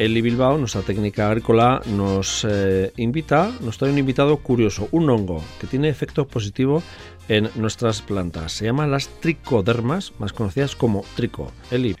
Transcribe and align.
Eli 0.00 0.22
Bilbao, 0.22 0.56
nuestra 0.56 0.80
técnica 0.80 1.28
agrícola, 1.28 1.82
nos 1.84 2.46
eh, 2.48 2.90
invita, 2.96 3.50
nos 3.60 3.76
trae 3.76 3.92
un 3.92 3.98
invitado 3.98 4.38
curioso, 4.38 4.88
un 4.92 5.10
hongo 5.10 5.42
que 5.60 5.66
tiene 5.66 5.90
efecto 5.90 6.26
positivo 6.26 6.82
en 7.28 7.50
nuestras 7.54 8.00
plantas. 8.00 8.52
Se 8.52 8.64
llaman 8.64 8.90
las 8.90 9.10
tricodermas, 9.20 10.18
más 10.18 10.32
conocidas 10.32 10.74
como 10.74 11.02
trico. 11.16 11.52
Eli, 11.70 11.96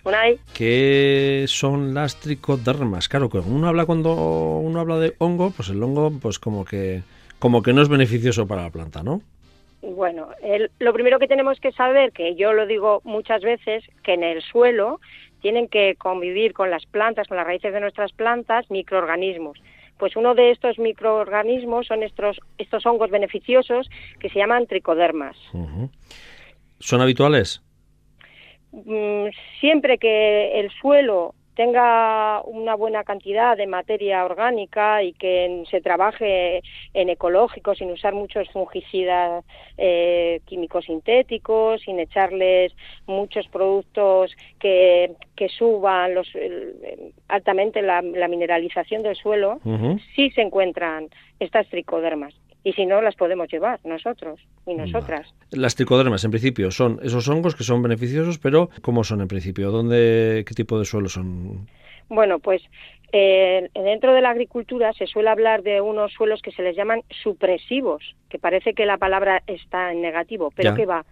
¿qué 0.54 1.44
son 1.46 1.92
las 1.92 2.18
tricodermas? 2.18 3.10
Claro, 3.10 3.28
que 3.28 3.36
uno 3.36 3.68
habla 3.68 3.84
cuando 3.84 4.14
uno 4.14 4.80
habla 4.80 4.98
de 4.98 5.14
hongo, 5.18 5.50
pues 5.50 5.68
el 5.68 5.82
hongo, 5.82 6.10
pues 6.22 6.38
como 6.38 6.64
que, 6.64 7.02
como 7.38 7.62
que 7.62 7.74
no 7.74 7.82
es 7.82 7.90
beneficioso 7.90 8.46
para 8.46 8.62
la 8.62 8.70
planta, 8.70 9.02
¿no? 9.02 9.20
Bueno, 9.82 10.28
lo 10.78 10.92
primero 10.94 11.18
que 11.18 11.26
tenemos 11.28 11.60
que 11.60 11.72
saber, 11.72 12.12
que 12.12 12.34
yo 12.34 12.54
lo 12.54 12.66
digo 12.66 13.02
muchas 13.04 13.42
veces, 13.42 13.84
que 14.02 14.14
en 14.14 14.24
el 14.24 14.40
suelo 14.42 15.00
tienen 15.40 15.68
que 15.68 15.96
convivir 15.96 16.52
con 16.52 16.70
las 16.70 16.86
plantas, 16.86 17.28
con 17.28 17.36
las 17.36 17.46
raíces 17.46 17.72
de 17.72 17.80
nuestras 17.80 18.12
plantas, 18.12 18.70
microorganismos. 18.70 19.58
Pues 19.98 20.16
uno 20.16 20.34
de 20.34 20.50
estos 20.50 20.78
microorganismos 20.78 21.86
son 21.86 22.02
estos, 22.02 22.40
estos 22.58 22.86
hongos 22.86 23.10
beneficiosos 23.10 23.90
que 24.18 24.30
se 24.30 24.38
llaman 24.38 24.66
tricodermas. 24.66 25.36
¿Son 26.78 27.00
habituales? 27.00 27.62
Mm, 28.72 29.26
siempre 29.60 29.98
que 29.98 30.60
el 30.60 30.70
suelo 30.70 31.34
tenga 31.60 32.40
una 32.44 32.74
buena 32.74 33.04
cantidad 33.04 33.54
de 33.54 33.66
materia 33.66 34.24
orgánica 34.24 35.02
y 35.02 35.12
que 35.12 35.62
se 35.70 35.82
trabaje 35.82 36.62
en 36.94 37.10
ecológico 37.10 37.74
sin 37.74 37.90
usar 37.90 38.14
muchos 38.14 38.48
fungicidas 38.48 39.44
eh, 39.76 40.40
químicos 40.46 40.86
sintéticos, 40.86 41.82
sin 41.82 42.00
echarles 42.00 42.72
muchos 43.06 43.46
productos 43.48 44.34
que, 44.58 45.12
que 45.36 45.50
suban 45.50 46.14
los, 46.14 46.32
altamente 47.28 47.82
la, 47.82 48.00
mineralización 48.00 49.02
del 49.02 49.16
suelo, 49.16 49.60
sí 50.16 50.30
se 50.30 50.40
encuentran 50.40 51.10
estas 51.40 51.68
tricodermas 51.68 52.32
y 52.64 52.72
si 52.72 52.86
no 52.86 53.00
las 53.00 53.14
podemos 53.16 53.48
llevar 53.50 53.80
nosotros 53.84 54.40
y 54.66 54.74
nosotras. 54.74 55.32
Las 55.50 55.74
tricodermas 55.74 56.24
en 56.24 56.30
principio 56.30 56.70
son 56.70 57.00
esos 57.02 57.28
hongos 57.28 57.54
que 57.54 57.64
son 57.64 57.82
beneficiosos, 57.82 58.38
pero 58.38 58.70
¿cómo 58.82 59.04
son 59.04 59.20
en 59.20 59.28
principio? 59.28 59.70
¿Dónde 59.70 60.44
qué 60.46 60.54
tipo 60.54 60.78
de 60.78 60.84
suelo 60.84 61.08
son? 61.08 61.66
Bueno, 62.08 62.38
pues 62.38 62.62
eh, 63.12 63.68
dentro 63.74 64.14
de 64.14 64.20
la 64.20 64.30
agricultura 64.30 64.92
se 64.92 65.06
suele 65.06 65.30
hablar 65.30 65.62
de 65.62 65.80
unos 65.80 66.12
suelos 66.12 66.42
que 66.42 66.52
se 66.52 66.62
les 66.62 66.76
llaman 66.76 67.02
supresivos, 67.22 68.14
que 68.28 68.38
parece 68.38 68.72
que 68.74 68.86
la 68.86 68.98
palabra 68.98 69.42
está 69.46 69.92
en 69.92 70.00
negativo, 70.00 70.52
pero 70.54 70.74
¿qué 70.74 70.86
va? 70.86 71.04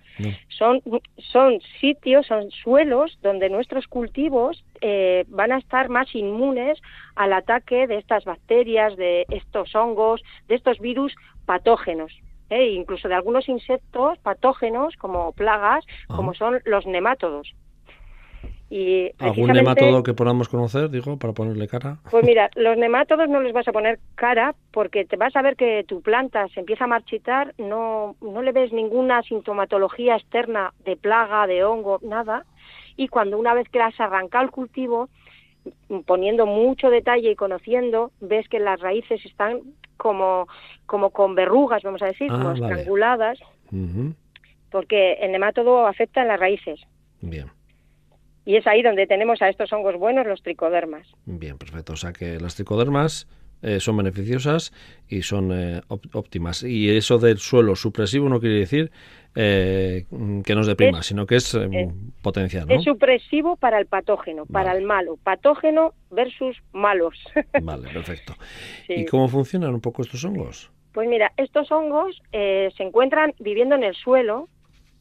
Son, 0.49 0.81
son 1.17 1.61
sitios, 1.81 2.27
son 2.27 2.51
suelos 2.51 3.19
donde 3.23 3.51
nuestros 3.51 3.87
cultivos 3.87 4.65
eh, 4.81 5.25
van 5.29 5.53
a 5.53 5.59
estar 5.59 5.89
más 5.89 6.15
inmunes 6.15 6.81
al 7.17 7.33
ataque 7.33 7.87
de 7.87 7.99
estas 7.99 8.25
bacterias, 8.25 8.97
de 8.97 9.27
estos 9.31 9.75
hongos, 9.75 10.23
de 10.49 10.55
estos 10.55 10.79
virus 10.79 11.15
patógenos. 11.47 12.13
¿eh? 12.51 12.71
incluso 12.71 13.09
de 13.09 13.15
algunos 13.15 13.49
insectos 13.49 14.19
patógenos 14.21 14.97
como 14.97 15.33
plagas, 15.33 15.85
como 16.09 16.35
son 16.35 16.61
los 16.65 16.87
nemátodos. 16.87 17.55
Y 18.71 19.11
¿Algún 19.19 19.53
nemátodo 19.53 20.03
que 20.03 20.13
podamos 20.13 20.49
conocer, 20.49 20.91
digo, 20.91 21.19
para 21.19 21.33
ponerle 21.33 21.69
cara? 21.69 21.99
Pues 22.11 22.25
mira, 22.25 22.51
los 22.57 22.77
nemátodos 22.77 23.29
no 23.29 23.41
les 23.41 23.55
vas 23.55 23.67
a 23.67 23.73
poner 23.73 23.99
cara 24.15 24.55
porque 24.73 25.07
te 25.07 25.17
vas 25.17 25.35
a 25.37 25.43
ver 25.43 25.57
que 25.57 25.85
tu 25.85 26.03
planta 26.03 26.47
se 26.49 26.61
empieza 26.61 26.85
a 26.85 26.89
marchitar, 26.89 27.55
no, 27.57 28.17
no 28.21 28.43
le 28.43 28.53
ves 28.53 28.73
ninguna 28.73 29.23
sintomatología 29.23 30.17
externa 30.17 30.75
de 30.85 30.97
plaga, 30.97 31.47
de 31.47 31.65
hongo, 31.65 31.99
nada. 32.03 32.45
Y 32.97 33.09
cuando 33.09 33.39
una 33.39 33.55
vez 33.55 33.69
que 33.71 33.81
has 33.81 33.99
arrancado 34.01 34.45
el 34.45 34.51
cultivo, 34.51 35.09
poniendo 36.05 36.45
mucho 36.45 36.91
detalle 36.91 37.31
y 37.31 37.37
conociendo, 37.37 38.11
ves 38.21 38.49
que 38.49 38.59
las 38.59 38.81
raíces 38.81 39.25
están 39.25 39.61
como, 39.97 40.47
como 40.87 41.11
con 41.11 41.35
verrugas, 41.35 41.83
vamos 41.83 42.03
a 42.03 42.07
decir, 42.07 42.29
como 42.29 42.51
ah, 42.51 42.55
estranguladas, 42.55 43.39
porque 44.71 45.15
el 45.15 45.33
nemátodo 45.33 45.87
afecta 45.87 46.23
en 46.23 46.29
las 46.29 46.41
raíces. 46.41 46.81
Bien. 47.21 47.47
Y 48.49 48.57
es 48.57 48.67
ahí 48.67 48.81
donde 48.81 49.07
tenemos 49.07 49.43
a 49.43 49.51
estos 49.51 49.71
hongos 49.75 49.97
buenos, 49.97 50.27
los 50.27 50.43
tricodermas. 50.43 51.07
Bien, 51.27 51.59
perfecto. 51.59 51.93
O 51.93 51.97
sea 51.97 52.15
que 52.15 52.41
las 52.41 52.55
tricodermas 52.55 53.29
eh, 53.61 53.79
son 53.79 53.99
beneficiosas 53.99 54.73
y 55.07 55.21
son 55.21 55.53
eh, 55.53 55.83
óptimas. 56.15 56.63
Y 56.63 56.97
eso 56.97 57.19
del 57.19 57.37
suelo 57.41 57.77
supresivo 57.77 58.27
no 58.31 58.41
quiere 58.41 58.61
decir 58.61 58.91
eh, 59.35 60.07
que 60.47 60.55
nos 60.55 60.67
deprima, 60.67 61.03
sino 61.03 61.27
que 61.27 61.37
es, 61.37 61.55
potencial. 62.23 62.65
Es 62.71 62.85
supresivo 62.85 63.57
para 63.57 63.79
el 63.79 63.85
patógeno, 63.85 64.47
para 64.47 64.73
el 64.73 64.83
malo. 64.83 65.19
Patógeno 65.23 65.93
versus 66.11 66.57
malos. 66.73 67.23
Vale, 67.63 67.91
perfecto. 67.93 68.33
¿Y 68.89 69.05
cómo 69.05 69.29
funcionan 69.29 69.75
un 69.75 69.83
poco 69.83 70.01
estos 70.01 70.25
hongos? 70.25 70.71
Pues 70.95 71.07
mira, 71.07 71.35
estos 71.37 71.71
hongos 71.71 72.19
se 72.33 72.83
encuentran 72.83 73.35
viviendo 73.41 73.75
en 73.75 73.85
el 73.85 73.95
suelo 73.95 74.49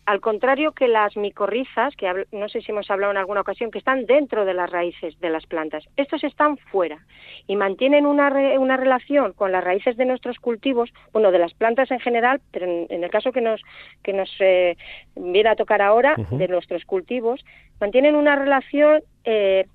al 0.07 0.21
contrario 0.21 0.71
que 0.71 0.87
las 0.87 1.17
micorrizas, 1.17 1.93
que 1.97 2.25
no 2.31 2.47
sé 2.47 2.61
si 2.61 2.71
hemos 2.71 2.89
hablado 2.89 3.11
en 3.11 3.17
alguna 3.17 3.41
ocasión, 3.41 3.71
que 3.71 3.77
están 3.77 4.05
dentro 4.05 4.45
de 4.45 4.53
las 4.53 4.69
raíces 4.69 5.19
de 5.19 5.29
las 5.29 5.45
plantas. 5.45 5.83
Estos 5.97 6.23
están 6.23 6.55
fuera 6.55 7.05
y 7.45 7.57
mantienen 7.57 8.05
una, 8.05 8.29
una 8.57 8.77
relación 8.77 9.33
con 9.33 9.51
las 9.51 9.61
raíces 9.61 9.97
de 9.97 10.05
nuestros 10.05 10.39
cultivos, 10.39 10.93
bueno, 11.11 11.29
de 11.31 11.39
las 11.39 11.53
plantas 11.53 11.91
en 11.91 11.99
general, 11.99 12.39
pero 12.51 12.65
en, 12.89 13.03
el 13.03 13.09
caso 13.09 13.33
que 13.33 13.41
nos, 13.41 13.61
que 14.01 14.13
nos 14.13 14.33
eh, 14.39 14.77
viene 15.17 15.49
a 15.49 15.57
tocar 15.57 15.81
ahora, 15.81 16.15
de 16.31 16.47
nuestros 16.47 16.85
cultivos, 16.85 17.43
mantienen 17.81 18.15
una 18.15 18.37
relación 18.37 19.03
eh, 19.25 19.65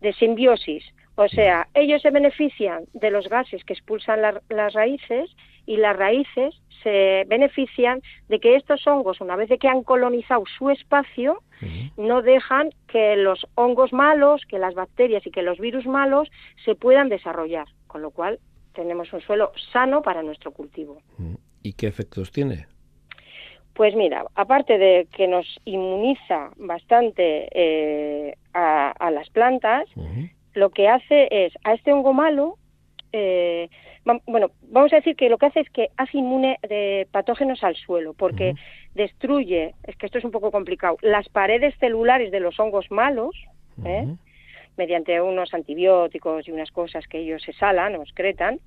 de 0.00 0.12
simbiosis. 0.14 0.82
O 1.16 1.28
sea, 1.28 1.68
ellos 1.74 2.00
se 2.00 2.10
benefician 2.10 2.84
de 2.94 3.10
los 3.10 3.28
gases 3.28 3.64
que 3.64 3.74
expulsan 3.74 4.22
las 4.22 4.72
raíces 4.72 5.30
y 5.66 5.76
las 5.76 5.96
raíces 5.96 6.54
se 6.82 7.24
benefician 7.28 8.00
de 8.28 8.40
que 8.40 8.56
estos 8.56 8.86
hongos, 8.86 9.20
una 9.20 9.36
vez 9.36 9.48
de 9.48 9.58
que 9.58 9.68
han 9.68 9.82
colonizado 9.82 10.44
su 10.58 10.70
espacio, 10.70 11.42
no 11.96 12.22
dejan 12.22 12.70
que 12.88 13.14
los 13.16 13.46
hongos 13.54 13.92
malos, 13.92 14.42
que 14.48 14.58
las 14.58 14.74
bacterias 14.74 15.24
y 15.26 15.30
que 15.30 15.42
los 15.42 15.58
virus 15.58 15.86
malos 15.86 16.28
se 16.64 16.74
puedan 16.74 17.08
desarrollar, 17.08 17.66
con 17.86 18.02
lo 18.02 18.10
cual 18.10 18.40
tenemos 18.74 19.12
un 19.12 19.20
suelo 19.20 19.52
sano 19.72 20.02
para 20.02 20.22
nuestro 20.22 20.50
cultivo. 20.50 21.02
¿Y 21.62 21.74
qué 21.74 21.86
efectos 21.86 22.32
tiene? 22.32 22.66
Pues 23.74 23.94
mira, 23.94 24.24
aparte 24.34 24.76
de 24.76 25.06
que 25.14 25.28
nos 25.28 25.46
inmuniza 25.64 26.50
bastante 26.56 27.48
eh, 27.52 28.34
a, 28.52 29.10
las 29.10 29.30
plantas, 29.30 29.88
lo 30.54 30.70
que 30.70 30.88
hace 30.88 31.28
es 31.30 31.52
a 31.64 31.74
este 31.74 31.92
hongo 31.92 32.12
malo 32.12 32.58
eh, 33.12 33.68
bueno, 34.26 34.50
vamos 34.62 34.92
a 34.92 34.96
decir 34.96 35.16
que 35.16 35.28
lo 35.28 35.38
que 35.38 35.46
hace 35.46 35.60
es 35.60 35.70
que 35.70 35.90
hace 35.96 36.18
inmune 36.18 36.58
de 36.68 37.06
patógenos 37.12 37.62
al 37.62 37.76
suelo, 37.76 38.14
porque 38.14 38.54
destruye, 38.94 39.74
es 39.84 39.96
que 39.96 40.06
esto 40.06 40.18
es 40.18 40.24
un 40.24 40.30
poco 40.30 40.50
complicado, 40.50 40.96
las 41.02 41.28
paredes 41.28 41.74
celulares 41.78 42.32
de 42.32 42.40
los 42.40 42.58
hongos 42.58 42.90
malos, 42.90 43.36
¿eh? 43.84 44.06
mediante 44.76 45.20
unos 45.20 45.54
antibióticos 45.54 46.48
y 46.48 46.50
unas 46.50 46.70
cosas 46.70 47.06
que 47.06 47.18
ellos 47.18 47.46
exhalan 47.46 47.94
o 47.96 48.02
excretan, 48.02 48.58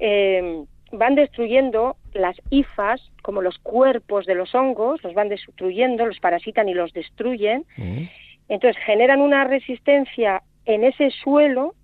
eh, 0.00 0.64
van 0.92 1.14
destruyendo 1.14 1.96
las 2.12 2.36
hifas, 2.50 3.00
como 3.22 3.40
los 3.40 3.58
cuerpos 3.58 4.26
de 4.26 4.34
los 4.34 4.54
hongos, 4.54 5.02
los 5.02 5.14
van 5.14 5.28
destruyendo, 5.28 6.04
los 6.04 6.18
parasitan 6.18 6.68
y 6.68 6.74
los 6.74 6.92
destruyen. 6.92 7.64
Entonces 8.48 8.82
generan 8.84 9.20
una 9.20 9.44
resistencia 9.44 10.42
en 10.68 10.84
ese 10.84 11.10
suelo 11.10 11.74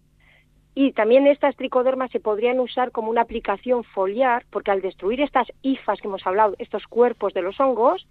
y 0.75 0.93
también 0.93 1.27
estas 1.27 1.56
tricodermas 1.56 2.11
se 2.11 2.21
podrían 2.21 2.61
usar 2.61 2.91
como 2.91 3.11
una 3.11 3.22
aplicación 3.22 3.83
foliar, 3.83 4.45
porque 4.50 4.71
al 4.71 4.83
destruir 4.83 5.21
estas 5.21 5.49
hifas 5.62 6.00
que 6.00 6.09
hemos 6.09 6.27
hablado, 6.27 6.55
estos 6.59 6.84
cuerpos 6.87 7.32
de 7.32 7.43
los 7.43 7.59
hongos, 7.59 8.06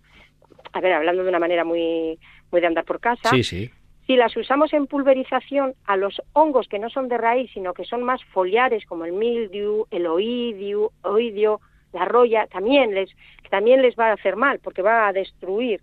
a 0.71 0.81
ver, 0.81 0.94
hablando 0.94 1.24
de 1.24 1.30
una 1.30 1.39
manera 1.39 1.63
muy, 1.63 2.18
muy 2.51 2.59
de 2.62 2.68
andar 2.68 2.86
por 2.86 3.00
casa, 3.00 3.30
si 3.31 4.15
las 4.18 4.36
usamos 4.36 4.74
en 4.74 4.88
pulverización 4.88 5.75
a 5.86 5.95
los 5.95 6.21
hongos 6.33 6.68
que 6.68 6.80
no 6.80 6.89
son 6.89 7.07
de 7.07 7.18
raíz, 7.18 7.51
sino 7.53 7.74
que 7.74 7.86
son 7.86 8.03
más 8.03 8.21
foliares, 8.33 8.86
como 8.86 9.06
el 9.06 9.13
mildew, 9.13 9.86
el 9.92 10.07
oidio, 10.07 10.92
oidio 11.03 11.62
la 11.94 12.06
roya, 12.06 12.48
también 12.48 12.95
les, 12.95 13.12
también 13.51 13.81
les 13.83 13.95
va 13.95 14.09
a 14.09 14.13
hacer 14.13 14.36
mal, 14.36 14.59
porque 14.59 14.81
va 14.81 15.07
a 15.07 15.13
destruir 15.13 15.81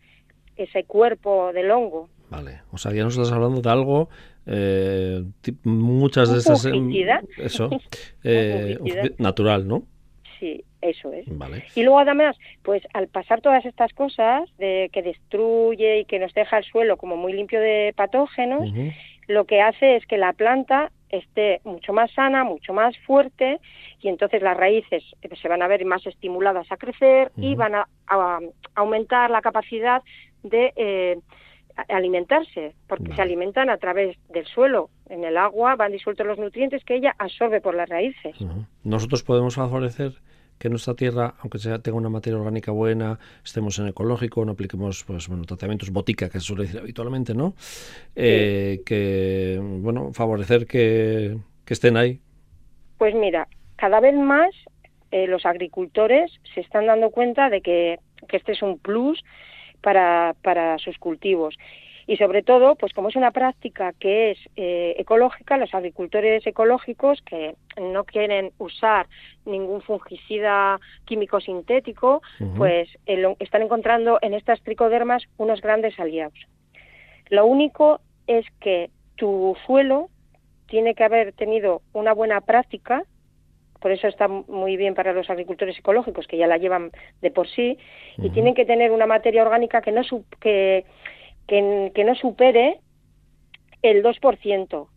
ese 0.57 0.83
cuerpo 0.85 1.53
del 1.53 1.71
hongo. 1.71 2.09
Vale, 2.31 2.63
o 2.73 2.79
sea, 2.79 2.93
ya 2.93 3.05
nos 3.05 3.17
estás 3.17 3.33
hablando 3.33 3.61
de 3.61 3.71
algo 3.71 4.09
eh, 4.51 5.23
muchas 5.65 6.33
de 6.33 6.39
esas 6.39 6.67
eso 7.39 7.71
eh, 8.25 8.79
natural 9.19 9.67
no 9.67 9.85
sí 10.39 10.65
eso 10.83 11.13
es. 11.13 11.27
Y 11.77 11.83
luego 11.83 11.99
además 11.99 12.37
pues 12.63 12.83
al 12.95 13.09
pasar 13.09 13.43
todas 13.43 13.65
estas 13.67 13.93
cosas 13.93 14.49
de 14.59 14.89
que 14.93 15.03
destruye 15.03 16.01
y 16.01 16.05
que 16.07 16.19
nos 16.19 16.33
deja 16.33 16.59
el 16.59 16.65
suelo 16.65 16.97
como 16.97 17.17
muy 17.17 17.33
limpio 17.35 17.61
de 17.61 17.93
patógenos 17.95 18.71
lo 19.31 19.45
que 19.45 19.61
hace 19.61 19.95
es 19.95 20.05
que 20.07 20.19
la 20.19 20.33
planta 20.33 20.91
esté 21.09 21.61
mucho 21.65 21.93
más 21.93 22.11
sana, 22.13 22.43
mucho 22.43 22.73
más 22.73 22.99
fuerte 22.99 23.61
y 24.01 24.09
entonces 24.09 24.43
las 24.43 24.57
raíces 24.57 25.05
se 25.41 25.49
van 25.49 25.63
a 25.63 25.69
ver 25.69 25.85
más 25.85 26.05
estimuladas 26.07 26.71
a 26.71 26.77
crecer 26.77 27.31
y 27.37 27.55
van 27.55 27.77
a, 27.77 27.87
aumentar 28.75 29.31
la 29.31 29.41
capacidad 29.41 30.03
de 30.43 30.73
eh, 30.75 31.19
alimentarse, 31.89 32.75
porque 32.87 33.15
se 33.15 33.23
alimentan 33.23 33.71
a 33.71 33.79
través 33.79 34.17
del 34.29 34.47
suelo, 34.47 34.91
en 35.09 35.25
el 35.25 35.37
agua 35.37 35.77
van 35.77 35.93
disueltos 35.93 36.27
los 36.27 36.39
nutrientes 36.39 36.85
que 36.85 36.97
ella 36.97 37.15
absorbe 37.19 37.61
por 37.61 37.75
las 37.75 37.89
raíces. 37.89 38.37
Nosotros 38.85 39.23
podemos 39.23 39.55
favorecer 39.55 40.13
que 40.61 40.69
nuestra 40.69 40.95
tierra, 40.95 41.35
aunque 41.41 41.59
sea, 41.59 41.79
tenga 41.79 41.97
una 41.97 42.11
materia 42.11 42.39
orgánica 42.39 42.71
buena, 42.71 43.19
estemos 43.43 43.79
en 43.79 43.89
ecológico, 43.89 44.45
no 44.45 44.53
apliquemos 44.53 45.05
pues 45.05 45.27
bueno 45.27 45.45
tratamientos 45.45 45.91
botica 45.91 46.29
que 46.29 46.39
se 46.39 46.47
suele 46.47 46.65
decir 46.65 46.81
habitualmente, 46.81 47.35
¿no? 47.35 47.55
Eh, 48.15 48.83
que 48.85 49.59
bueno 49.59 50.13
favorecer 50.13 50.67
que, 50.67 51.39
estén 51.67 51.97
ahí. 51.97 52.21
Pues 52.99 53.15
mira, 53.15 53.49
cada 53.77 54.01
vez 54.01 54.15
más 54.15 54.51
eh, 55.13 55.29
los 55.29 55.47
agricultores 55.47 56.31
se 56.53 56.61
están 56.61 56.87
dando 56.87 57.11
cuenta 57.11 57.49
de 57.49 57.63
que, 57.63 58.01
que 58.29 58.37
este 58.37 58.53
es 58.53 58.61
un 58.61 58.77
plus 58.79 59.23
para, 59.81 60.35
para 60.43 60.79
sus 60.79 60.99
cultivos 60.99 61.57
y 62.11 62.17
sobre 62.17 62.43
todo, 62.43 62.75
pues 62.75 62.93
como 62.93 63.09
es 63.09 63.15
una 63.15 63.31
práctica 63.31 63.93
que 63.93 64.33
es 64.33 64.39
eh, 64.57 64.97
ecológica, 64.99 65.57
los 65.57 65.73
agricultores 65.73 66.45
ecológicos 66.45 67.23
que 67.23 67.55
no 67.81 68.03
quieren 68.03 68.51
usar 68.59 69.07
ningún 69.45 69.81
fungicida 69.81 70.81
químico 71.05 71.41
sintético, 71.41 72.21
pues 72.57 72.89
están 73.39 73.63
encontrando 73.63 74.19
en 74.23 74.35
estas 74.35 74.61
tricodermas 74.63 75.23
unos 75.37 75.61
grandes 75.61 76.01
aliados. 76.01 76.35
Lo 77.29 77.47
único 77.47 78.01
es 78.27 78.45
que 78.59 78.91
tu 79.15 79.57
suelo 79.65 80.09
tiene 80.67 80.97
que 80.97 81.05
haber 81.05 81.33
tenido 81.33 81.81
una 81.93 82.13
buena 82.13 82.41
práctica, 82.41 83.05
por 83.81 83.93
eso 83.93 84.07
está 84.09 84.29
muy 84.29 84.77
bien 84.77 84.95
para 84.95 85.13
los 85.13 85.31
agricultores 85.31 85.79
ecológicos 85.79 86.27
que 86.27 86.37
ya 86.37 86.47
la 86.47 86.59
llevan 86.59 86.91
de 87.23 87.31
por 87.31 87.49
sí, 87.49 87.79
y 88.19 88.31
tienen 88.31 88.55
que 88.55 88.65
tener 88.65 88.93
una 88.93 89.07
materia 89.07 89.43
orgánica 89.43 89.81
que 89.81 89.93
no 89.93 90.03
que 90.41 90.85
que, 91.51 92.05
no 92.05 92.15
supere 92.15 92.79
el 93.83 94.03
2%. 94.05 94.89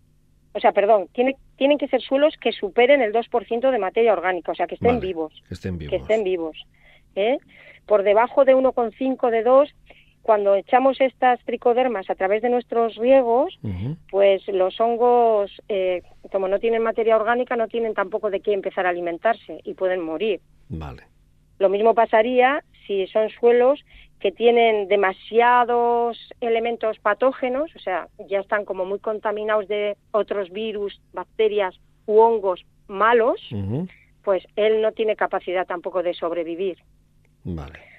O 0.55 0.59
sea, 0.59 0.71
perdón, 0.71 1.07
tiene, 1.13 1.35
tienen 1.57 1.79
que 1.79 1.87
ser 1.87 2.01
suelos 2.01 2.35
que 2.39 2.51
superen 2.51 3.01
el 3.01 3.11
2% 3.11 3.71
de 3.71 3.79
materia 3.79 4.13
orgánica, 4.13 4.51
o 4.51 4.55
sea, 4.55 4.67
que 4.67 4.75
estén 4.75 4.99
vivos. 4.99 5.33
Que 5.47 5.55
estén 5.55 5.77
vivos. 5.79 5.89
Que 5.89 5.95
estén 5.97 6.23
vivos. 6.23 6.67
¿eh? 7.15 7.39
Por 7.87 8.03
debajo 8.03 8.45
de 8.45 8.55
1,5 8.55 9.31
de 9.31 9.43
2, 9.43 9.75
cuando 10.23 10.55
echamos 10.55 10.99
estas 11.01 11.39
tricodermas 11.43 12.09
a 12.09 12.15
través 12.15 12.41
de 12.41 12.49
nuestros 12.49 12.95
riegos, 12.95 13.59
pues 14.09 14.41
los 14.47 14.79
hongos, 14.79 15.51
eh, 15.67 16.01
como 16.31 16.47
no 16.47 16.59
tienen 16.59 16.81
materia 16.81 17.17
orgánica, 17.17 17.57
no 17.57 17.67
tienen 17.67 17.93
tampoco 17.93 18.29
de 18.29 18.39
qué 18.39 18.53
empezar 18.53 18.85
a 18.85 18.89
alimentarse 18.89 19.59
y 19.63 19.73
pueden 19.73 20.01
morir. 20.01 20.39
Vale. 20.69 21.03
Lo 21.59 21.67
mismo 21.67 21.93
pasaría 21.93 22.63
si 22.87 23.05
son 23.07 23.29
suelos 23.29 23.83
que 24.21 24.31
tienen 24.31 24.87
demasiados 24.87 26.17
elementos 26.39 26.97
patógenos, 26.99 27.75
o 27.75 27.79
sea, 27.79 28.07
ya 28.29 28.39
están 28.39 28.63
como 28.63 28.85
muy 28.85 28.99
contaminados 28.99 29.67
de 29.67 29.97
otros 30.11 30.49
virus, 30.51 31.01
bacterias 31.11 31.77
u 32.05 32.19
hongos 32.19 32.65
malos, 32.87 33.41
pues 34.23 34.45
él 34.55 34.81
no 34.81 34.93
tiene 34.93 35.17
capacidad 35.17 35.67
tampoco 35.67 36.01
de 36.01 36.13
sobrevivir. 36.13 36.77
Vale. 37.43 37.92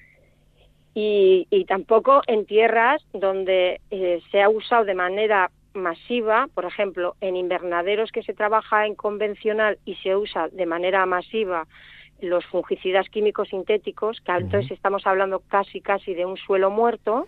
Y, 0.96 1.64
tampoco 1.66 2.22
en 2.26 2.46
tierras 2.46 3.04
donde 3.12 3.80
eh, 3.90 4.20
se 4.30 4.42
ha 4.42 4.48
usado 4.48 4.84
de 4.84 4.94
manera 4.94 5.50
masiva, 5.74 6.48
por 6.54 6.64
ejemplo, 6.64 7.16
en 7.20 7.36
invernaderos 7.36 8.12
que 8.12 8.22
se 8.22 8.32
trabaja 8.32 8.86
en 8.86 8.94
convencional 8.94 9.78
y 9.84 9.96
se 9.96 10.14
usa 10.14 10.48
de 10.48 10.66
manera 10.66 11.04
masiva 11.04 11.66
los 12.20 12.46
fungicidas 12.46 13.08
químicos 13.08 13.48
sintéticos, 13.48 14.20
que 14.20 14.32
entonces 14.32 14.70
estamos 14.70 15.06
hablando 15.06 15.40
casi 15.40 15.80
casi 15.80 16.14
de 16.14 16.24
un 16.24 16.36
suelo 16.36 16.70
muerto, 16.70 17.26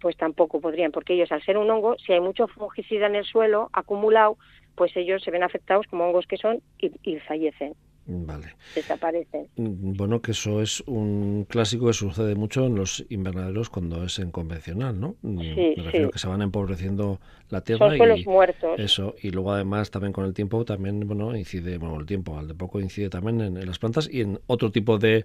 pues 0.00 0.16
tampoco 0.16 0.60
podrían, 0.60 0.90
porque 0.90 1.14
ellos 1.14 1.30
al 1.30 1.42
ser 1.42 1.58
un 1.58 1.70
hongo, 1.70 1.96
si 1.98 2.12
hay 2.12 2.20
mucho 2.20 2.48
fungicida 2.48 3.06
en 3.06 3.14
el 3.14 3.24
suelo 3.24 3.70
acumulado, 3.72 4.36
pues 4.74 4.96
ellos 4.96 5.22
se 5.22 5.30
ven 5.30 5.44
afectados 5.44 5.86
como 5.86 6.04
hongos 6.06 6.26
que 6.26 6.38
son 6.38 6.60
y 6.78 7.18
fallecen. 7.20 7.74
Vale. 8.06 8.56
Desaparecen. 8.74 9.48
Mm, 9.56 9.92
bueno, 9.96 10.20
que 10.20 10.32
eso 10.32 10.60
es 10.62 10.82
un 10.86 11.46
clásico 11.48 11.86
que 11.86 11.92
sucede 11.92 12.34
mucho 12.34 12.66
en 12.66 12.74
los 12.74 13.04
invernaderos 13.08 13.70
cuando 13.70 14.04
es 14.04 14.18
en 14.18 14.30
convencional, 14.30 14.98
¿no? 14.98 15.16
Mm, 15.22 15.40
sí, 15.40 15.74
Me 15.76 15.82
refiero 15.84 16.10
que 16.10 16.18
se 16.18 16.26
van 16.26 16.42
empobreciendo 16.42 17.20
la 17.50 17.60
tierra. 17.62 17.88
Son 17.88 17.96
suelos 17.96 18.26
muertos. 18.26 18.78
Eso, 18.78 19.14
y 19.22 19.30
luego 19.30 19.52
además 19.52 19.90
también 19.90 20.12
con 20.12 20.24
el 20.24 20.34
tiempo 20.34 20.64
también, 20.64 21.06
bueno, 21.06 21.36
incide, 21.36 21.78
bueno, 21.78 22.00
el 22.00 22.06
tiempo 22.06 22.38
al 22.38 22.48
de 22.48 22.54
poco 22.54 22.80
incide 22.80 23.10
también 23.10 23.40
en, 23.40 23.66
las 23.66 23.78
plantas 23.78 24.08
y 24.10 24.22
en 24.22 24.40
otro 24.46 24.70
tipo 24.72 24.98
de 24.98 25.24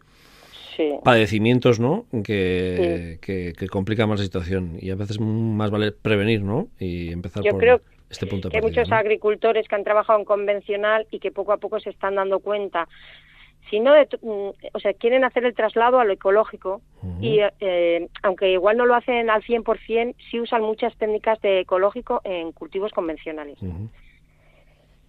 padecimientos, 1.04 1.80
¿no? 1.80 2.06
Que, 2.24 3.18
que, 3.22 3.68
complican 3.68 4.10
más 4.10 4.20
la 4.20 4.26
situación 4.26 4.78
y 4.80 4.90
a 4.90 4.96
veces 4.96 5.20
más 5.20 5.72
vale 5.72 5.92
prevenir, 5.94 6.42
¿no? 6.42 6.68
Y 6.80 7.12
empezar 7.12 7.44
Yo 7.44 7.52
por... 7.52 7.62
Creo 7.62 7.82
este 8.24 8.58
hay 8.58 8.62
muchos 8.62 8.92
agricultores 8.92 9.68
que 9.68 9.76
han 9.76 9.84
trabajado 9.84 10.20
en 10.20 10.26
convencional 10.26 11.08
y 11.12 11.20
que 11.20 11.32
poco 11.32 11.54
a 11.54 11.58
poco 11.58 11.80
se 11.80 11.90
están 11.90 12.16
dando 12.16 12.40
cuenta 12.40 12.88
si 13.70 13.80
no, 13.80 13.94
mm, 13.96 14.50
o 14.74 14.80
sea, 14.80 14.94
quieren 14.94 15.24
hacer 15.24 15.46
el 15.46 15.56
traslado 15.56 16.00
a 16.00 16.06
lo 16.06 16.14
ecológico 16.14 16.82
y 17.20 17.40
eh, 17.60 18.08
aunque 18.24 18.52
igual 18.52 18.78
no 18.78 18.86
lo 18.86 18.96
hacen 18.96 19.30
al 19.30 19.44
100%, 19.44 20.16
sí 20.30 20.40
usan 20.40 20.62
muchas 20.62 20.96
técnicas 20.98 21.40
de 21.42 21.62
ecológico 21.62 22.22
en 22.24 22.52
cultivos 22.52 22.92
convencionales. 22.92 23.58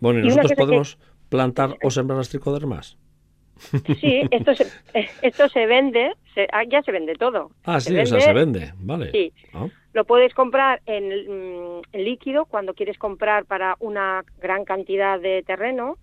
Bueno, 0.00 0.20
¿y, 0.20 0.28
nosotros 0.28 0.52
podemos 0.56 0.98
plantar 1.28 1.76
o 1.82 1.90
sembrar 1.90 2.18
las 2.18 2.28
tricodermas? 2.28 2.98
Sí, 4.00 4.20
esto 4.30 4.54
se, 4.54 4.66
esto 5.22 5.48
se 5.48 5.64
vende, 5.64 6.12
ah, 6.52 6.64
ya 6.68 6.82
se 6.82 6.92
vende 6.92 7.14
todo. 7.14 7.50
Ah, 7.64 7.80
sí, 7.80 7.98
o 7.98 8.04
sea, 8.04 8.20
se 8.20 8.32
vende, 8.34 8.74
vale. 8.76 9.10
Sí. 9.12 9.32
Ah. 9.54 9.66
Lo 9.96 10.04
puedes 10.04 10.34
comprar 10.34 10.82
en, 10.84 11.80
líquido 11.94 12.44
cuando 12.44 12.74
quieres 12.74 12.98
comprar 12.98 13.46
para 13.46 13.76
una 13.80 14.26
gran 14.38 14.66
cantidad 14.66 15.18
de 15.18 15.42
terreno 15.42 15.96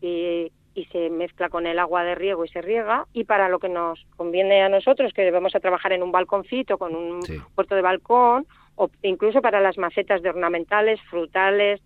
y, 0.00 0.50
se 0.92 1.10
mezcla 1.10 1.48
con 1.48 1.66
el 1.66 1.78
agua 1.78 2.02
de 2.02 2.16
riego 2.16 2.44
y 2.44 2.48
se 2.48 2.60
riega. 2.62 3.06
Y 3.12 3.24
para 3.24 3.48
lo 3.48 3.60
que 3.60 3.68
nos 3.68 4.04
conviene 4.16 4.62
a 4.62 4.68
nosotros, 4.68 5.12
que 5.12 5.22
debemos 5.22 5.54
a 5.54 5.60
trabajar 5.60 5.92
en 5.92 6.02
un 6.02 6.10
balconcito 6.10 6.78
con 6.78 6.96
un 6.96 7.20
puerto 7.54 7.76
de 7.76 7.82
balcón, 7.82 8.44
o 8.74 8.90
incluso 9.02 9.40
para 9.40 9.60
las 9.60 9.78
macetas 9.78 10.20
de 10.20 10.30
ornamentales, 10.30 11.00
frutales, 11.02 11.80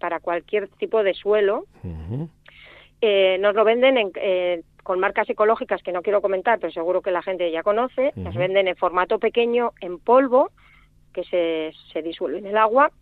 para 0.00 0.18
cualquier 0.18 0.66
tipo 0.70 1.04
de 1.04 1.14
suelo, 1.14 1.66
eh, 3.00 3.38
nos 3.38 3.54
lo 3.54 3.64
venden 3.64 3.96
en, 3.96 4.12
eh, 4.16 4.62
con 4.82 5.00
marcas 5.00 5.28
ecológicas 5.28 5.82
que 5.82 5.92
no 5.92 6.02
quiero 6.02 6.22
comentar, 6.22 6.58
pero 6.60 6.72
seguro 6.72 7.02
que 7.02 7.10
la 7.10 7.22
gente 7.22 7.50
ya 7.50 7.64
conoce. 7.64 8.12
Nos 8.16 8.34
venden 8.34 8.68
en 8.68 8.76
formato 8.76 9.18
pequeño, 9.20 9.72
en 9.80 9.98
polvo, 9.98 10.50
que 11.16 11.24
se, 11.24 11.72
se 11.90 12.02
disuelve 12.02 12.38
en 12.38 12.46
el 12.46 12.58
agua 12.58 12.92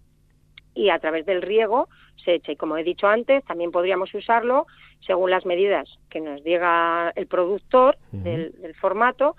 y 0.75 0.91
a 0.91 0.99
través 1.01 1.27
del 1.27 1.43
riego 1.43 1.89
se 2.25 2.35
echa. 2.35 2.53
Y 2.53 2.57
como 2.57 2.77
he 2.77 2.85
dicho 2.85 3.09
antes, 3.09 3.45
también 3.45 3.73
podríamos 3.73 4.15
usarlo 4.15 4.67
según 5.05 5.31
las 5.31 5.45
medidas 5.45 5.89
que 6.09 6.21
nos 6.21 6.43
diga 6.45 7.13
el 7.17 7.27
productor 7.27 7.99
del, 8.13 8.55
formato, 8.81 9.37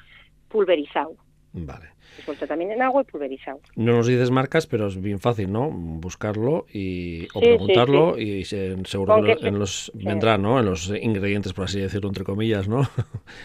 pulverizado. 0.50 1.16
Vale. 1.54 1.88
Disuelto 2.18 2.48
también 2.48 2.72
en 2.72 2.82
agua 2.82 3.02
y 3.02 3.06
pulverizado. 3.06 3.60
No 3.76 3.94
nos 3.94 4.08
dices 4.08 4.30
marcas, 4.30 4.68
pero 4.68 4.88
es 4.88 5.02
bien 5.02 5.20
fácil, 5.20 5.52
¿no? 5.52 5.70
Buscarlo 5.72 6.66
y, 6.72 7.28
o 7.34 7.40
preguntarlo 7.40 8.18
y 8.18 8.46
seguro 8.46 9.22
que 9.24 9.48
en 9.48 9.58
los 9.58 9.92
vendrá, 9.96 10.38
¿no? 10.38 10.60
En 10.60 10.66
los 10.66 10.90
ingredientes, 10.90 11.54
por 11.54 11.66
así 11.66 11.80
decirlo, 11.80 12.10
entre 12.10 12.24
comillas, 12.24 12.68
¿no? 12.68 12.84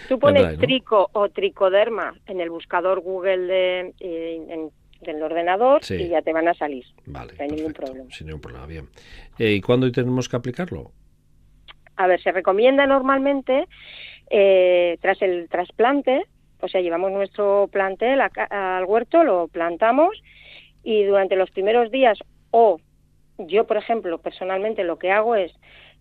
Tú 0.08 0.18
pones 0.18 0.58
trico 0.58 1.08
o 1.12 1.28
tricoderma 1.30 2.14
en 2.26 2.40
el 2.40 2.50
buscador 2.50 3.00
Google 3.00 3.46
de, 3.46 3.94
eh, 4.00 4.46
en 4.48 4.70
del 5.00 5.22
ordenador 5.22 5.80
y 5.88 6.08
ya 6.08 6.22
te 6.22 6.32
van 6.32 6.48
a 6.48 6.54
salir. 6.54 6.84
Vale, 7.06 7.34
no 7.38 7.44
hay 7.44 7.50
ningún 7.50 7.72
problema. 7.72 8.10
Sin 8.10 8.26
ningún 8.26 8.40
problema, 8.40 8.66
bien. 8.66 8.88
Eh, 9.38 9.52
¿Y 9.52 9.60
cuándo 9.60 9.90
tenemos 9.90 10.28
que 10.28 10.36
aplicarlo? 10.36 10.92
A 11.96 12.06
ver, 12.06 12.22
se 12.22 12.32
recomienda 12.32 12.86
normalmente 12.86 13.66
eh, 14.30 14.96
tras 15.00 15.20
el 15.22 15.48
trasplante, 15.48 16.24
o 16.60 16.68
sea, 16.68 16.80
llevamos 16.80 17.10
nuestro 17.12 17.68
plantel 17.70 18.20
al 18.20 18.84
huerto, 18.84 19.24
lo 19.24 19.48
plantamos 19.48 20.22
y 20.82 21.04
durante 21.04 21.36
los 21.36 21.50
primeros 21.50 21.90
días 21.90 22.18
o 22.50 22.78
yo, 23.38 23.66
por 23.66 23.76
ejemplo, 23.76 24.18
personalmente 24.18 24.84
lo 24.84 24.98
que 24.98 25.10
hago 25.10 25.34
es 25.34 25.52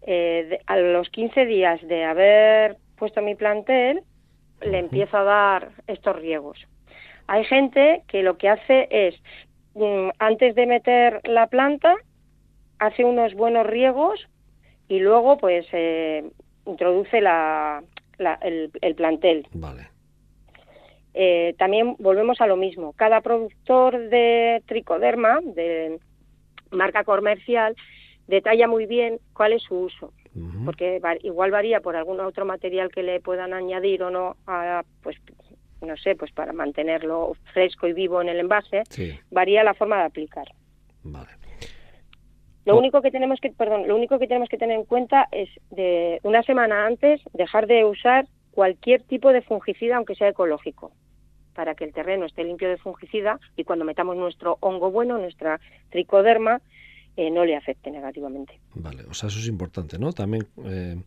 eh, 0.02 0.60
a 0.66 0.78
los 0.78 1.10
15 1.10 1.46
días 1.46 1.82
de 1.88 2.04
haber 2.04 2.78
puesto 2.98 3.22
mi 3.22 3.36
plantel, 3.36 4.04
le 4.62 4.80
empiezo 4.80 5.18
a 5.18 5.24
dar 5.24 5.72
estos 5.88 6.16
riegos. 6.16 6.58
Hay 7.30 7.46
gente 7.46 8.02
que 8.08 8.24
lo 8.24 8.40
que 8.40 8.50
hace 8.50 8.88
es, 8.90 9.14
mm, 9.76 10.10
antes 10.18 10.56
de 10.56 10.66
meter 10.66 11.22
la 11.26 11.46
planta, 11.46 11.96
hace 12.80 13.06
unos 13.06 13.36
buenos 13.36 13.68
riegos 13.68 14.28
y 14.88 14.98
luego 15.00 15.38
pues 15.38 15.68
eh, 15.72 16.28
introduce 16.66 17.22
la, 17.22 17.84
el, 18.42 18.96
plantel. 18.96 19.48
Vale. 19.54 19.90
Eh, 21.14 21.54
también 21.60 21.96
volvemos 22.00 22.42
a 22.42 22.48
lo 22.48 22.56
mismo. 22.56 22.94
Cada 22.94 23.22
productor 23.22 24.10
de 24.10 24.64
tricoderma, 24.66 25.40
de 25.44 26.00
marca 26.72 27.04
comercial, 27.04 27.76
detalla 28.26 28.68
muy 28.68 28.88
bien 28.88 29.20
cuál 29.34 29.54
es 29.54 29.62
su 29.62 29.76
uso. 29.76 30.14
Porque 30.66 31.00
igual 31.22 31.52
varía 31.52 31.82
por 31.82 31.96
algún 31.96 32.20
otro 32.22 32.46
material 32.46 32.90
que 32.92 33.04
le 33.04 33.20
puedan 33.20 33.54
añadir 33.54 34.02
o 34.02 34.10
no 34.10 34.36
a, 34.48 34.84
pues 35.04 35.18
no 35.82 35.98
sé, 35.98 36.16
pues 36.16 36.32
para 36.32 36.54
mantenerlo 36.54 37.34
fresco 37.54 37.88
y 37.88 37.94
vivo 37.94 38.22
en 38.22 38.30
el 38.30 38.40
envase, 38.40 38.84
varía 39.32 39.64
la 39.64 39.74
forma 39.74 39.98
de 39.98 40.04
aplicar. 40.04 40.48
Vale. 41.04 41.30
Lo 42.66 42.78
único 42.78 43.02
que 43.02 43.10
tenemos 43.10 43.40
que, 43.40 43.52
perdón, 43.52 43.88
lo 43.88 43.96
único 43.96 44.20
que 44.20 44.28
tenemos 44.28 44.50
que 44.50 44.58
tener 44.58 44.78
en 44.78 44.86
cuenta 44.86 45.28
es 45.32 45.50
de 45.72 46.20
una 46.24 46.44
semana 46.44 46.86
antes 46.86 47.22
dejar 47.34 47.66
de 47.68 47.84
usar 47.86 48.28
cualquier 48.52 49.02
tipo 49.04 49.32
de 49.32 49.42
fungicida, 49.42 49.96
aunque 49.96 50.16
sea 50.16 50.30
ecológico, 50.30 50.92
para 51.56 51.76
que 51.76 51.86
el 51.86 51.94
terreno 51.94 52.26
esté 52.26 52.44
limpio 52.44 52.70
de 52.70 52.78
fungicida 52.78 53.40
y 53.56 53.64
cuando 53.64 53.86
metamos 53.86 54.18
nuestro 54.18 54.58
hongo 54.60 54.92
bueno, 54.92 55.18
nuestra 55.18 55.60
tricoderma, 55.90 56.62
eh, 57.18 57.32
no 57.32 57.44
le 57.44 57.56
afecte 57.56 57.90
negativamente. 57.90 58.60
Vale, 58.76 59.04
o 59.10 59.14
sea, 59.14 59.30
eso 59.30 59.40
es 59.40 59.48
importante, 59.48 59.98
¿no? 59.98 60.14
También 60.14 60.46
eh, 60.66 60.98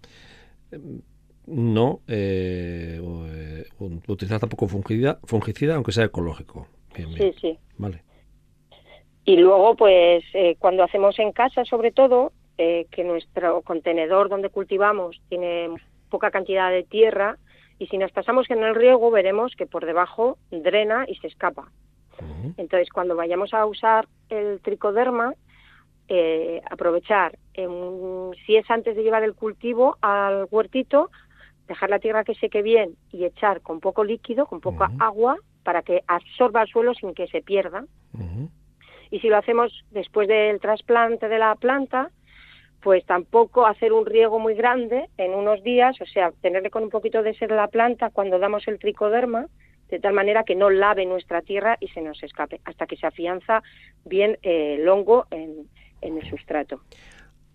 no 1.46 2.00
eh, 2.08 3.00
utilizar 4.06 4.40
tampoco 4.40 4.68
fungicida, 4.68 5.18
fungicida, 5.24 5.74
aunque 5.74 5.92
sea 5.92 6.04
ecológico. 6.04 6.66
Sí, 6.94 7.32
sí. 7.40 7.58
Vale. 7.78 8.02
Y 9.24 9.36
luego, 9.36 9.76
pues, 9.76 10.24
cuando 10.58 10.82
hacemos 10.82 11.18
en 11.18 11.32
casa, 11.32 11.64
sobre 11.64 11.92
todo, 11.92 12.32
que 12.56 13.04
nuestro 13.04 13.62
contenedor 13.62 14.28
donde 14.28 14.50
cultivamos 14.50 15.20
tiene 15.28 15.70
poca 16.10 16.30
cantidad 16.30 16.70
de 16.70 16.82
tierra 16.82 17.38
y 17.78 17.86
si 17.88 17.98
nos 17.98 18.12
pasamos 18.12 18.48
en 18.50 18.62
el 18.62 18.74
riego 18.74 19.10
veremos 19.10 19.56
que 19.56 19.66
por 19.66 19.86
debajo 19.86 20.38
drena 20.50 21.04
y 21.08 21.16
se 21.16 21.26
escapa. 21.26 21.72
Entonces, 22.56 22.88
cuando 22.90 23.16
vayamos 23.16 23.52
a 23.54 23.66
usar 23.66 24.06
el 24.28 24.60
tricoderma, 24.60 25.34
eh, 26.08 26.60
aprovechar, 26.70 27.36
si 27.54 28.56
es 28.56 28.70
antes 28.70 28.94
de 28.94 29.02
llevar 29.02 29.24
el 29.24 29.34
cultivo 29.34 29.96
al 30.00 30.46
huertito, 30.50 31.10
dejar 31.68 31.90
la 31.90 31.98
tierra 31.98 32.24
que 32.24 32.34
seque 32.34 32.62
bien 32.62 32.96
y 33.12 33.24
echar 33.24 33.60
con 33.60 33.80
poco 33.80 34.04
líquido, 34.04 34.46
con 34.46 34.60
poca 34.60 34.90
agua, 34.98 35.36
para 35.62 35.82
que 35.82 36.02
absorba 36.06 36.62
el 36.62 36.68
suelo 36.68 36.94
sin 36.94 37.14
que 37.14 37.26
se 37.28 37.42
pierda. 37.42 37.84
Y 39.10 39.20
si 39.20 39.28
lo 39.28 39.36
hacemos 39.36 39.84
después 39.90 40.26
del 40.26 40.58
trasplante 40.60 41.28
de 41.28 41.38
la 41.38 41.54
planta, 41.54 42.10
pues 42.82 43.04
tampoco 43.06 43.66
hacer 43.66 43.92
un 43.92 44.06
riego 44.06 44.38
muy 44.38 44.54
grande 44.54 45.08
en 45.16 45.34
unos 45.34 45.62
días, 45.62 46.00
o 46.00 46.06
sea, 46.06 46.32
tenerle 46.40 46.70
con 46.70 46.82
un 46.82 46.90
poquito 46.90 47.22
de 47.22 47.34
ser 47.34 47.52
la 47.52 47.68
planta 47.68 48.10
cuando 48.10 48.38
damos 48.38 48.66
el 48.66 48.78
tricoderma, 48.78 49.46
de 49.88 50.00
tal 50.00 50.14
manera 50.14 50.42
que 50.44 50.56
no 50.56 50.70
lave 50.70 51.06
nuestra 51.06 51.42
tierra 51.42 51.76
y 51.78 51.88
se 51.88 52.00
nos 52.00 52.22
escape, 52.22 52.60
hasta 52.64 52.86
que 52.86 52.96
se 52.96 53.06
afianza 53.06 53.62
bien 54.04 54.38
eh, 54.42 54.78
el 54.80 54.88
hongo 54.88 55.26
en, 55.30 55.68
en 56.00 56.18
el 56.18 56.28
sustrato. 56.28 56.80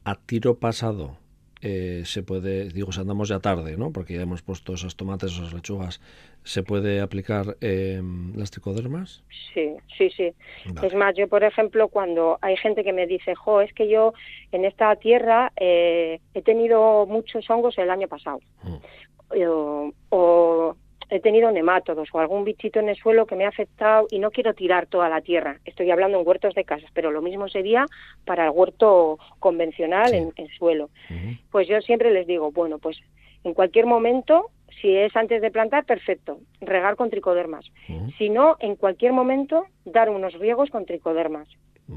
A 0.06 0.16
tiro 0.16 0.60
pasado, 0.60 1.18
eh, 1.62 2.04
se 2.06 2.24
puede, 2.24 2.70
digo, 2.70 2.92
si 2.92 3.00
andamos 3.00 3.30
ya 3.30 3.40
tarde, 3.40 3.78
¿no? 3.78 3.92
Porque 3.92 4.14
ya 4.14 4.22
hemos 4.22 4.42
puesto 4.42 4.74
esos 4.74 4.96
tomates, 4.96 5.32
esas 5.32 5.54
lechugas, 5.54 6.02
¿se 6.44 6.64
puede 6.64 7.02
aplicar 7.02 7.58
eh, 7.62 8.02
las 8.36 8.52
tricodermas? 8.52 9.24
Sí, 9.54 9.76
sí, 9.98 10.10
sí. 10.12 10.34
Es 10.84 10.94
más, 10.94 11.16
yo, 11.16 11.28
por 11.28 11.44
ejemplo, 11.44 11.88
cuando 11.88 12.38
hay 12.42 12.58
gente 12.58 12.84
que 12.84 12.94
me 12.94 13.08
dice, 13.08 13.36
jo, 13.36 13.62
es 13.62 13.74
que 13.74 13.90
yo 13.90 14.14
en 14.52 14.66
esta 14.66 14.96
tierra 14.96 15.52
eh, 15.56 16.20
he 16.34 16.42
tenido 16.42 17.06
muchos 17.06 17.50
hongos 17.50 17.78
el 17.78 17.90
año 17.90 18.08
pasado. 18.08 18.40
Mm. 18.64 19.92
o 20.10 20.76
he 21.10 21.20
tenido 21.20 21.52
nemátodos 21.52 22.10
o 22.12 22.20
algún 22.20 22.44
bichito 22.44 22.80
en 22.80 22.90
el 22.90 22.96
suelo 22.96 23.26
que 23.26 23.36
me 23.36 23.46
ha 23.46 23.50
afectado 23.50 24.08
y 24.12 24.20
no 24.20 24.32
quiero 24.32 24.54
tirar 24.54 24.88
toda 24.88 25.10
la 25.10 25.22
tierra. 25.22 25.60
Estoy 25.66 25.90
hablando 25.92 26.20
en 26.20 26.28
huertos 26.28 26.54
de 26.56 26.66
casas, 26.66 26.90
pero 26.94 27.12
lo 27.12 27.22
mismo 27.22 27.48
sería 27.48 27.86
para 28.26 28.46
el 28.46 28.52
huerto 28.52 29.18
convencional 29.40 30.14
en, 30.14 30.34
suelo. 30.58 30.90
Pues 31.52 31.68
yo 31.68 31.80
siempre 31.82 32.12
les 32.12 32.28
digo, 32.28 32.52
bueno, 32.52 32.80
pues 32.80 32.98
en 33.44 33.54
cualquier 33.54 33.86
momento, 33.86 34.52
si 34.82 34.96
es 34.96 35.16
antes 35.16 35.42
de 35.42 35.52
plantar, 35.52 35.86
perfecto, 35.86 36.40
regar 36.60 36.96
con 36.96 37.10
tricodermas. 37.10 37.66
Si 38.18 38.30
no, 38.30 38.58
en 38.60 38.76
cualquier 38.76 39.14
momento, 39.14 39.66
dar 39.86 40.10
unos 40.10 40.34
riegos 40.34 40.70
con 40.70 40.86
tricodermas 40.86 41.48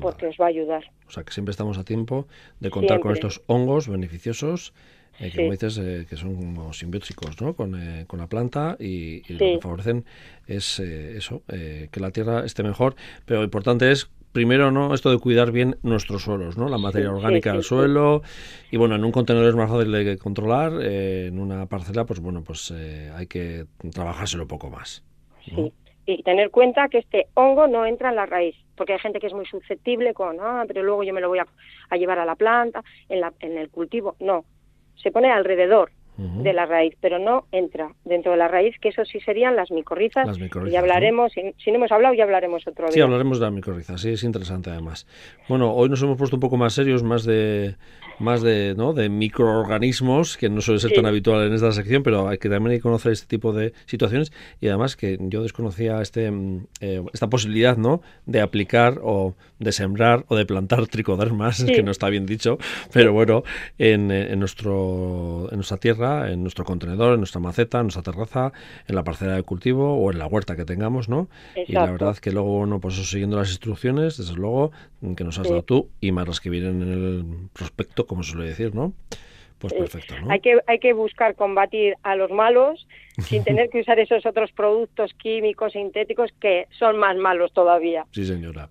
porque 0.01 0.27
os 0.27 0.37
va 0.41 0.45
a 0.45 0.49
ayudar. 0.49 0.85
O 1.09 1.11
sea 1.11 1.25
que 1.25 1.33
siempre 1.33 1.51
estamos 1.51 1.79
a 1.79 1.85
tiempo 1.85 2.27
de 2.61 2.71
contar 2.71 3.01
con 3.01 3.13
estos 3.13 3.43
hongos 3.47 3.89
beneficiosos 3.89 4.73
eh, 5.21 5.31
que 5.31 5.37
como 5.37 5.51
dices, 5.53 5.79
eh, 5.79 6.07
que 6.09 6.17
son 6.17 6.73
simbióticos 6.73 7.41
¿no? 7.43 7.55
con, 7.55 7.75
eh, 7.81 8.05
con 8.07 8.21
la 8.21 8.27
planta 8.27 8.77
y, 8.81 9.21
lo 9.33 9.39
que 9.39 9.59
favorecen 9.61 10.05
es 10.47 10.81
eso, 10.81 11.43
que 11.47 12.01
la 12.01 12.11
tierra 12.11 12.45
esté 12.45 12.63
mejor. 12.63 12.97
Pero 13.27 13.41
lo 13.41 13.45
importante 13.45 13.93
es 13.93 14.11
primero 14.33 14.71
no 14.71 14.95
esto 14.95 15.11
de 15.11 15.19
cuidar 15.19 15.53
bien 15.53 15.77
nuestros 15.83 16.23
suelos, 16.23 16.57
¿no? 16.57 16.69
La 16.69 16.79
materia 16.79 17.13
orgánica 17.13 17.53
del 17.53 17.63
suelo 17.63 18.23
y 18.71 18.77
bueno, 18.77 18.95
en 18.95 19.05
un 19.05 19.13
contenedor 19.13 19.49
es 19.49 19.55
más 19.55 19.71
fácil 19.71 19.93
de 19.93 20.19
controlar, 20.19 20.73
en 20.83 21.39
una 21.39 21.67
parcela 21.67 22.05
pues 22.05 22.21
bueno, 22.21 22.43
pues 22.43 22.73
hay 23.15 23.27
que 23.27 23.67
trabajárselo 23.93 24.45
un 24.45 24.49
poco 24.49 24.71
más. 24.71 25.05
Sí. 25.45 25.73
Y 26.07 26.23
tener 26.25 26.51
cuenta 26.51 26.89
que 26.89 26.99
este 26.99 27.29
hongo 27.35 27.69
no 27.69 27.87
entra 27.87 28.09
en 28.09 28.17
la 28.17 28.27
raíz, 28.27 28.57
porque 28.75 28.95
hay 28.95 28.99
gente 28.99 29.21
que 29.21 29.29
es 29.29 29.35
muy 29.35 29.47
susceptible 29.47 30.13
con, 30.15 30.39
ah, 30.41 30.65
pero 30.67 30.83
luego 30.83 31.05
yo 31.05 31.13
me 31.13 31.21
lo 31.21 31.29
voy 31.29 31.39
a, 31.39 31.47
a 31.89 31.97
llevar 31.97 32.19
a 32.19 32.25
la 32.25 32.35
planta, 32.35 32.83
en, 33.09 33.21
la, 33.21 33.33
en 33.39 33.57
el 33.57 33.69
cultivo. 33.69 34.17
No, 34.19 34.45
se 35.03 35.11
pone 35.11 35.33
alrededor 35.33 35.91
de 36.21 36.53
la 36.53 36.67
raíz, 36.67 36.95
pero 37.01 37.19
no 37.19 37.47
entra 37.51 37.95
dentro 38.05 38.33
de 38.33 38.39
la 38.39 38.49
raíz, 38.49 38.77
que 38.81 38.91
eso 38.91 39.05
sí 39.05 39.21
serían 39.21 39.57
las 39.57 39.71
micorrizas. 39.71 40.27
Las 40.27 40.39
y 40.71 40.77
hablaremos, 40.77 41.33
si, 41.33 41.71
no 41.71 41.77
hemos 41.77 41.93
hablado, 41.93 42.15
ya 42.15 42.25
hablaremos 42.25 42.67
otro 42.67 42.87
día. 42.87 42.95
Sí, 42.95 43.01
hablaremos 43.01 43.39
de 43.39 43.47
las 43.47 43.55
micorrizas, 43.55 44.01
sí, 44.01 44.11
es 44.11 44.25
interesante 44.25 44.71
además. 44.71 45.07
Bueno, 45.49 45.73
hoy 45.73 45.89
nos 45.89 46.03
hemos 46.03 46.19
puesto 46.19 46.37
un 46.37 46.41
poco 46.41 46.57
más 46.57 46.75
serios, 46.75 47.03
más 47.03 47.25
de 47.25 47.77
más 48.21 48.43
de, 48.43 48.75
¿no? 48.77 48.93
de 48.93 49.09
microorganismos, 49.09 50.37
que 50.37 50.51
no 50.51 50.61
suele 50.61 50.79
ser 50.79 50.93
tan 50.93 51.07
habitual 51.07 51.47
en 51.47 51.55
esta 51.55 51.73
sección, 51.73 52.03
pero 52.03 52.29
hay 52.29 52.39
que 52.39 52.49
también 52.49 52.73
hay 52.73 52.79
que 52.79 52.83
conocer 52.83 53.13
este 53.13 53.27
tipo 53.27 53.53
de 53.53 53.73
situaciones 53.87 54.31
y 54.61 54.69
además 54.69 54.95
que 54.95 55.19
yo 55.21 55.43
desconocía 55.43 56.01
este 56.03 56.31
mm, 56.31 56.67
eh, 56.81 57.03
esta 57.13 57.29
posibilidad 57.29 57.79
¿no? 57.79 58.03
de 58.27 58.43
aplicar 58.43 59.01
o 59.03 59.35
de 59.59 59.73
sembrar 59.73 60.25
o 60.29 60.37
de 60.37 60.45
plantar 60.47 60.87
tricodermas, 60.87 61.65
que 61.67 61.83
no 61.83 61.91
está 61.91 62.09
bien 62.11 62.27
dicho, 62.27 62.59
pero 62.93 63.13
bueno, 63.13 63.43
en, 63.79 64.11
en, 64.11 64.39
nuestro, 64.39 65.49
en 65.51 65.57
nuestra 65.57 65.79
tierra, 65.79 66.10
en 66.31 66.43
nuestro 66.43 66.65
contenedor, 66.65 67.15
en 67.15 67.21
nuestra 67.21 67.41
maceta, 67.41 67.79
en 67.79 67.85
nuestra 67.85 68.03
terraza, 68.03 68.53
en 68.87 68.95
la 68.95 69.05
parcela 69.05 69.35
de 69.35 69.43
cultivo 69.43 69.95
o 69.95 70.11
en 70.13 70.19
la 70.19 70.27
huerta 70.27 70.57
que 70.57 70.65
tengamos, 70.65 71.09
¿no? 71.09 71.29
Y 71.55 71.73
la 71.73 71.91
verdad 71.91 72.17
que 72.19 72.31
luego, 72.31 72.59
bueno, 72.59 72.81
pues 72.81 72.95
siguiendo 73.09 73.37
las 73.37 73.51
instrucciones, 73.51 74.17
desde 74.17 74.35
luego, 74.35 74.73
que 75.17 75.25
nos 75.25 75.39
has 75.39 75.49
dado 75.49 75.63
tú 75.63 75.89
y 76.01 76.13
más 76.13 76.27
las 76.27 76.41
que 76.41 76.51
vienen 76.51 76.83
en 76.83 76.93
el 76.93 77.25
prospecto 77.53 78.07
como 78.07 78.23
se 78.23 78.33
suele 78.33 78.49
decir, 78.49 78.75
¿no? 78.75 78.93
Pues 79.59 79.75
perfecto, 79.75 80.15
¿no? 80.19 80.31
Hay 80.31 80.41
que, 80.41 80.59
hay 80.67 80.79
que 80.79 80.95
buscar 80.95 81.35
combatir 81.35 81.95
a 82.03 82.17
los 82.17 82.31
malos 82.31 82.87
sin 83.19 83.45
tener 83.45 83.69
que 83.69 83.81
usar 83.81 83.99
esos 84.01 84.25
otros 84.25 84.51
productos 84.53 85.13
químicos 85.15 85.75
sintéticos 85.75 86.31
que 86.41 86.67
son 86.79 86.97
más 86.97 87.17
malos 87.17 87.53
todavía. 87.53 88.07
Sí, 88.11 88.25
señora. 88.25 88.71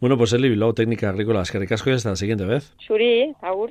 Bueno, 0.00 0.18
pues 0.18 0.32
Eli 0.34 0.50
Bilbao, 0.50 0.74
técnica 0.74 1.08
agrícola. 1.08 1.42
Es 1.42 1.50
que 1.50 1.58
ricasco 1.58 1.90
y 1.90 1.94
hasta 1.94 2.10
la 2.10 2.16
siguiente 2.16 2.44
vez. 2.44 2.74
Suri, 2.78 3.34
Agur. 3.40 3.66